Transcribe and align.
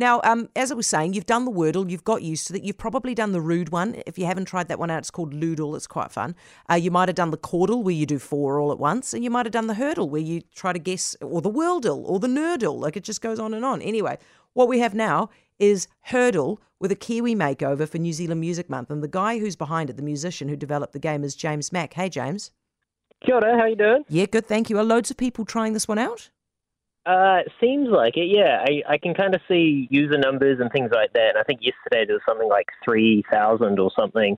Now, 0.00 0.22
um, 0.24 0.48
as 0.56 0.72
I 0.72 0.74
was 0.74 0.86
saying, 0.86 1.12
you've 1.12 1.26
done 1.26 1.44
the 1.44 1.50
Wordle, 1.50 1.90
you've 1.90 2.04
got 2.04 2.22
used 2.22 2.46
to 2.46 2.54
that. 2.54 2.64
You've 2.64 2.78
probably 2.78 3.14
done 3.14 3.32
the 3.32 3.40
Rude 3.42 3.68
one. 3.68 4.00
If 4.06 4.18
you 4.18 4.24
haven't 4.24 4.46
tried 4.46 4.68
that 4.68 4.78
one 4.78 4.88
out, 4.88 5.00
it's 5.00 5.10
called 5.10 5.34
Lewdle. 5.34 5.76
It's 5.76 5.86
quite 5.86 6.10
fun. 6.10 6.34
Uh, 6.70 6.76
you 6.76 6.90
might 6.90 7.10
have 7.10 7.16
done 7.16 7.30
the 7.30 7.36
Quordle, 7.36 7.82
where 7.82 7.94
you 7.94 8.06
do 8.06 8.18
four 8.18 8.58
all 8.58 8.72
at 8.72 8.78
once, 8.78 9.12
and 9.12 9.22
you 9.22 9.28
might 9.28 9.44
have 9.44 9.52
done 9.52 9.66
the 9.66 9.74
Heardle, 9.74 10.08
where 10.08 10.22
you 10.22 10.40
try 10.54 10.72
to 10.72 10.78
guess, 10.78 11.14
or 11.20 11.42
the 11.42 11.50
Worldle, 11.50 12.02
or 12.06 12.18
the 12.18 12.28
Nerdle. 12.28 12.80
Like 12.80 12.96
it 12.96 13.04
just 13.04 13.20
goes 13.20 13.38
on 13.38 13.52
and 13.52 13.62
on. 13.62 13.82
Anyway, 13.82 14.16
what 14.54 14.68
we 14.68 14.78
have 14.78 14.94
now 14.94 15.28
is 15.58 15.86
Heardle 16.08 16.62
with 16.78 16.90
a 16.90 16.96
Kiwi 16.96 17.34
makeover 17.34 17.86
for 17.86 17.98
New 17.98 18.14
Zealand 18.14 18.40
Music 18.40 18.70
Month, 18.70 18.90
and 18.90 19.02
the 19.02 19.08
guy 19.08 19.38
who's 19.38 19.54
behind 19.54 19.90
it, 19.90 19.96
the 19.96 20.02
musician 20.02 20.48
who 20.48 20.56
developed 20.56 20.94
the 20.94 20.98
game, 20.98 21.22
is 21.24 21.36
James 21.36 21.72
Mack. 21.72 21.92
Hey, 21.92 22.08
James. 22.08 22.52
Kia 23.22 23.34
ora, 23.34 23.58
how 23.58 23.66
you 23.66 23.76
doing? 23.76 24.04
Yeah, 24.08 24.24
good. 24.24 24.46
Thank 24.46 24.70
you. 24.70 24.78
Are 24.78 24.82
loads 24.82 25.10
of 25.10 25.18
people 25.18 25.44
trying 25.44 25.74
this 25.74 25.86
one 25.86 25.98
out? 25.98 26.30
Uh, 27.06 27.40
it 27.46 27.52
seems 27.60 27.88
like 27.88 28.16
it, 28.16 28.28
yeah. 28.28 28.64
I, 28.66 28.94
I 28.94 28.98
can 28.98 29.14
kind 29.14 29.34
of 29.34 29.40
see 29.48 29.88
user 29.90 30.18
numbers 30.18 30.58
and 30.60 30.70
things 30.70 30.90
like 30.92 31.12
that. 31.14 31.30
And 31.30 31.38
I 31.38 31.42
think 31.42 31.60
yesterday 31.62 32.04
there 32.06 32.14
was 32.14 32.22
something 32.28 32.48
like 32.48 32.66
3,000 32.84 33.78
or 33.78 33.90
something, 33.98 34.36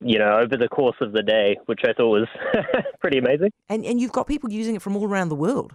you 0.00 0.18
know, 0.18 0.38
over 0.38 0.56
the 0.56 0.68
course 0.68 0.96
of 1.00 1.12
the 1.12 1.22
day, 1.22 1.58
which 1.66 1.80
I 1.84 1.92
thought 1.92 2.10
was 2.10 2.28
pretty 3.00 3.18
amazing. 3.18 3.50
And 3.68 3.84
and 3.84 4.00
you've 4.00 4.12
got 4.12 4.26
people 4.26 4.50
using 4.50 4.76
it 4.76 4.82
from 4.82 4.96
all 4.96 5.06
around 5.06 5.28
the 5.28 5.34
world. 5.34 5.74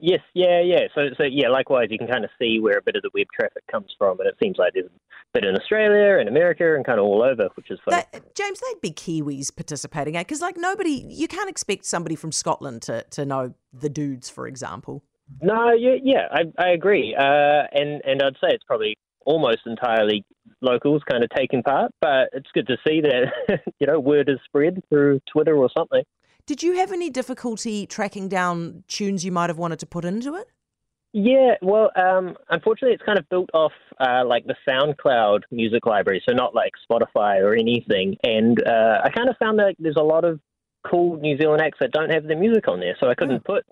Yes, 0.00 0.20
yeah, 0.32 0.60
yeah. 0.60 0.86
So, 0.94 1.08
so 1.16 1.24
yeah, 1.24 1.48
likewise, 1.48 1.88
you 1.90 1.98
can 1.98 2.06
kind 2.06 2.24
of 2.24 2.30
see 2.38 2.60
where 2.60 2.78
a 2.78 2.82
bit 2.82 2.96
of 2.96 3.02
the 3.02 3.10
web 3.14 3.26
traffic 3.34 3.64
comes 3.70 3.92
from. 3.98 4.20
And 4.20 4.28
it 4.28 4.36
seems 4.40 4.56
like 4.56 4.74
there's 4.74 4.86
a 4.86 4.90
bit 5.34 5.44
in 5.44 5.56
Australia 5.56 6.18
and 6.18 6.28
America 6.28 6.76
and 6.76 6.84
kind 6.84 6.98
of 6.98 7.04
all 7.04 7.22
over, 7.22 7.48
which 7.56 7.70
is 7.70 7.78
fun. 7.84 7.92
That, 8.12 8.34
James, 8.34 8.60
they'd 8.60 8.80
be 8.80 8.92
Kiwis 8.92 9.54
participating, 9.54 10.16
eh? 10.16 10.20
Because 10.20 10.40
like 10.40 10.56
nobody, 10.56 11.04
you 11.08 11.28
can't 11.28 11.50
expect 11.50 11.84
somebody 11.84 12.14
from 12.14 12.32
Scotland 12.32 12.82
to 12.82 13.04
to 13.10 13.26
know 13.26 13.54
the 13.72 13.88
dudes, 13.88 14.30
for 14.30 14.46
example. 14.46 15.02
No, 15.40 15.72
yeah, 15.72 15.96
yeah, 16.02 16.26
I, 16.30 16.42
I 16.58 16.70
agree. 16.70 17.14
Uh, 17.18 17.62
and, 17.72 18.02
and 18.04 18.22
I'd 18.22 18.34
say 18.34 18.52
it's 18.54 18.64
probably 18.64 18.96
almost 19.24 19.60
entirely 19.66 20.24
locals 20.60 21.02
kind 21.08 21.22
of 21.22 21.30
taking 21.36 21.62
part, 21.62 21.92
but 22.00 22.30
it's 22.32 22.48
good 22.54 22.66
to 22.66 22.76
see 22.86 23.00
that, 23.02 23.60
you 23.78 23.86
know, 23.86 24.00
word 24.00 24.28
is 24.28 24.38
spread 24.44 24.82
through 24.88 25.20
Twitter 25.30 25.56
or 25.56 25.68
something. 25.76 26.02
Did 26.46 26.62
you 26.62 26.76
have 26.76 26.92
any 26.92 27.10
difficulty 27.10 27.86
tracking 27.86 28.28
down 28.28 28.84
tunes 28.88 29.24
you 29.24 29.30
might 29.30 29.50
have 29.50 29.58
wanted 29.58 29.78
to 29.80 29.86
put 29.86 30.04
into 30.04 30.34
it? 30.34 30.48
Yeah, 31.12 31.54
well, 31.62 31.90
um, 31.96 32.36
unfortunately, 32.50 32.94
it's 32.94 33.02
kind 33.02 33.18
of 33.18 33.28
built 33.28 33.48
off 33.54 33.72
uh, 33.98 34.24
like 34.26 34.46
the 34.46 34.54
SoundCloud 34.68 35.40
music 35.50 35.86
library, 35.86 36.22
so 36.28 36.34
not 36.34 36.54
like 36.54 36.72
Spotify 36.90 37.42
or 37.42 37.54
anything. 37.54 38.16
And 38.22 38.62
uh, 38.66 39.00
I 39.04 39.10
kind 39.10 39.28
of 39.28 39.36
found 39.38 39.58
that 39.58 39.74
there's 39.78 39.96
a 39.96 40.02
lot 40.02 40.24
of 40.24 40.40
cool 40.86 41.16
New 41.18 41.36
Zealand 41.38 41.62
acts 41.62 41.78
that 41.80 41.92
don't 41.92 42.10
have 42.10 42.24
their 42.24 42.38
music 42.38 42.68
on 42.68 42.80
there, 42.80 42.96
so 43.00 43.08
I 43.08 43.14
couldn't 43.14 43.44
put 43.44 43.64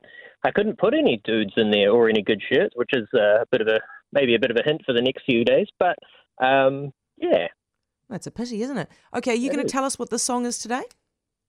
I 0.45 0.51
couldn't 0.51 0.79
put 0.79 0.95
any 0.95 1.21
dudes 1.25 1.55
in 1.57 1.71
there 1.71 1.91
or 1.91 2.09
any 2.09 2.23
good 2.23 2.41
shirts, 2.51 2.75
which 2.77 2.91
is 2.93 3.09
a 3.15 3.47
bit 3.51 3.61
of 3.61 3.69
a 3.69 3.81
maybe 4.13 4.35
a 4.35 4.39
bit 4.39 4.51
of 4.51 4.57
a 4.57 4.63
hint 4.63 4.83
for 4.85 4.93
the 4.93 5.03
next 5.03 5.25
few 5.25 5.45
days. 5.45 5.67
But 5.79 5.97
um, 6.43 6.93
yeah, 7.17 7.49
That's 8.09 8.27
a 8.27 8.31
pity, 8.31 8.63
isn't 8.63 8.79
it? 8.79 8.89
Okay, 9.15 9.33
are 9.33 9.37
you 9.37 9.51
going 9.53 9.65
to 9.65 9.71
tell 9.71 9.85
us 9.85 9.99
what 9.99 10.11
the 10.11 10.19
song 10.19 10.47
is 10.47 10.59
today? 10.59 10.83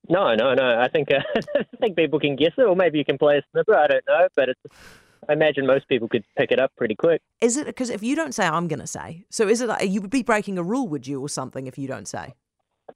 no, 0.10 0.34
no, 0.36 0.54
no. 0.54 0.80
I 0.80 0.88
think 0.88 1.10
uh, 1.12 1.20
I 1.56 1.78
think 1.80 1.96
people 1.96 2.20
can 2.20 2.36
guess 2.36 2.54
it, 2.58 2.64
or 2.64 2.76
maybe 2.76 2.98
you 2.98 3.06
can 3.06 3.18
play 3.18 3.38
a 3.38 3.42
snippet. 3.52 3.76
I 3.76 3.88
don't 3.88 4.04
know, 4.08 4.28
but 4.36 4.50
it's. 4.50 4.62
I 5.30 5.34
imagine 5.34 5.68
most 5.68 5.90
people 5.90 6.08
could 6.08 6.24
pick 6.38 6.52
it 6.52 6.60
up 6.60 6.72
pretty 6.78 6.96
quick. 6.96 7.22
Is 7.42 7.58
it 7.58 7.66
because 7.66 7.90
if 7.90 8.02
you 8.02 8.16
don't 8.16 8.34
say, 8.34 8.48
I'm 8.48 8.68
going 8.68 8.80
to 8.80 8.88
say. 8.88 9.26
So 9.30 9.48
is 9.48 9.60
it 9.60 9.68
like 9.68 9.90
you 9.90 10.00
would 10.00 10.10
be 10.10 10.24
breaking 10.24 10.58
a 10.58 10.64
rule, 10.64 10.88
would 10.88 11.06
you, 11.06 11.22
or 11.22 11.28
something, 11.28 11.68
if 11.68 11.78
you 11.78 11.88
don't 11.88 12.08
say? 12.08 12.34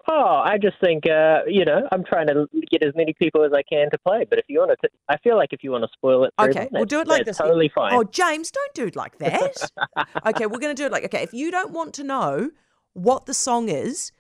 Oh, 0.08 0.42
I 0.44 0.58
just 0.58 0.78
think 0.84 1.06
uh, 1.08 1.40
you 1.48 1.66
know 1.66 1.88
I'm 1.92 2.04
trying 2.04 2.28
to 2.28 2.48
get 2.70 2.84
as 2.84 2.94
many 2.96 3.14
people 3.14 3.44
as 3.44 3.52
I 3.54 3.62
can 3.64 3.90
to 3.92 3.98
play. 4.00 4.26
But 4.30 4.40
if 4.40 4.46
you 4.48 4.60
want 4.60 4.72
to, 4.82 4.90
I 5.10 5.18
feel 5.18 5.36
like 5.36 5.50
if 5.52 5.64
you 5.64 5.72
want 5.72 5.84
to 5.84 5.90
spoil 5.94 6.24
it, 6.24 6.34
Okay, 6.40 6.68
we'll 6.72 6.86
do 6.86 7.02
it 7.02 7.08
like 7.08 7.26
this. 7.26 7.38
Totally 7.38 7.72
fine. 7.74 7.94
Oh, 7.94 8.04
James, 8.04 8.52
don't 8.52 8.74
do 8.74 8.86
it 8.88 8.96
like 8.96 9.18
that. 9.20 9.72
okay, 10.26 10.46
we're 10.46 10.60
going 10.60 10.76
to 10.76 10.82
do 10.82 10.86
it 10.86 10.92
like 10.92 11.04
okay. 11.06 11.24
If 11.24 11.34
you 11.34 11.52
don't 11.52 11.72
want 11.72 11.94
to 11.96 12.04
know 12.04 12.52
what 12.94 13.26
the 13.26 13.34
song 13.34 13.70
is, 13.70 14.12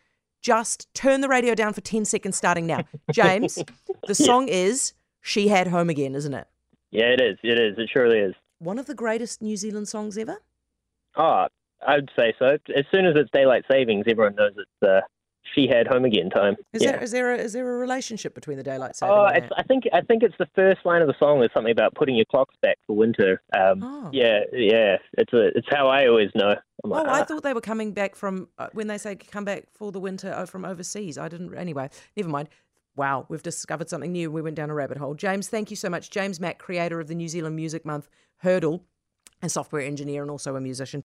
just 0.41 0.93
turn 0.93 1.21
the 1.21 1.29
radio 1.29 1.55
down 1.55 1.73
for 1.73 1.81
ten 1.81 2.05
seconds 2.05 2.35
starting 2.35 2.67
now. 2.67 2.83
James, 3.11 3.57
the 4.07 4.15
song 4.15 4.47
is 4.47 4.93
"Shihad 5.21 5.67
Home 5.67 5.89
Again," 5.89 6.15
isn't 6.15 6.33
it? 6.33 6.47
Yeah, 6.91 7.05
it 7.05 7.21
is. 7.21 7.37
It 7.43 7.59
is. 7.59 7.77
It 7.77 7.89
surely 7.91 8.19
is. 8.19 8.35
One 8.59 8.77
of 8.77 8.85
the 8.85 8.95
greatest 8.95 9.41
New 9.41 9.57
Zealand 9.57 9.87
songs 9.87 10.17
ever. 10.17 10.37
Oh, 11.15 11.47
I'd 11.87 12.09
say 12.17 12.33
so. 12.37 12.57
As 12.75 12.85
soon 12.91 13.05
as 13.05 13.15
it's 13.15 13.29
daylight 13.33 13.63
savings, 13.71 14.05
everyone 14.07 14.35
knows 14.35 14.53
it's 14.55 14.87
uh, 14.87 15.01
Shihad 15.55 15.87
home 15.87 16.05
again 16.05 16.29
time. 16.29 16.55
Is 16.73 16.83
yeah. 16.83 16.91
there 16.91 17.03
is 17.03 17.11
there 17.11 17.33
a, 17.33 17.37
is 17.37 17.53
there 17.53 17.67
a 17.67 17.77
relationship 17.77 18.33
between 18.33 18.57
the 18.57 18.63
daylight 18.63 18.95
saving? 18.95 19.15
Oh? 19.15 19.25
I 19.25 19.63
think 19.63 19.83
I 19.91 20.01
think 20.01 20.23
it's 20.23 20.35
the 20.39 20.47
first 20.55 20.85
line 20.85 21.01
of 21.01 21.07
the 21.07 21.15
song 21.19 21.43
is 21.43 21.49
something 21.53 21.71
about 21.71 21.93
putting 21.95 22.15
your 22.15 22.25
clocks 22.25 22.55
back 22.61 22.77
for 22.87 22.95
winter. 22.95 23.41
Um, 23.57 23.81
Oh. 23.83 24.09
Yeah, 24.11 24.39
yeah. 24.51 24.97
It's 25.17 25.33
a, 25.33 25.47
it's 25.55 25.67
how 25.69 25.87
I 25.87 26.07
always 26.07 26.29
know. 26.35 26.55
Oh, 26.83 26.89
like, 26.89 27.07
I 27.07 27.21
ah. 27.21 27.23
thought 27.23 27.43
they 27.43 27.53
were 27.53 27.61
coming 27.61 27.93
back 27.93 28.15
from 28.15 28.47
uh, 28.57 28.67
when 28.73 28.87
they 28.87 28.97
say 28.97 29.15
come 29.15 29.45
back 29.45 29.65
for 29.73 29.91
the 29.91 29.99
winter 29.99 30.33
uh, 30.33 30.45
from 30.45 30.65
overseas. 30.65 31.17
I 31.17 31.27
didn't. 31.29 31.55
Anyway, 31.55 31.89
never 32.15 32.29
mind. 32.29 32.49
Wow, 32.95 33.25
we've 33.29 33.43
discovered 33.43 33.89
something 33.89 34.11
new. 34.11 34.29
We 34.29 34.41
went 34.41 34.55
down 34.55 34.69
a 34.69 34.73
rabbit 34.73 34.97
hole. 34.97 35.13
James, 35.13 35.47
thank 35.47 35.69
you 35.69 35.77
so 35.77 35.89
much. 35.89 36.09
James 36.09 36.41
Mack, 36.41 36.59
creator 36.59 36.99
of 36.99 37.07
the 37.07 37.15
New 37.15 37.29
Zealand 37.29 37.55
Music 37.55 37.85
Month 37.85 38.09
Heardle, 38.43 38.81
and 39.41 39.49
software 39.49 39.81
engineer, 39.81 40.21
and 40.21 40.29
also 40.29 40.55
a 40.55 40.61
musician. 40.61 40.99